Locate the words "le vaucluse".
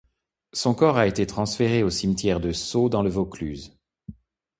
3.03-3.77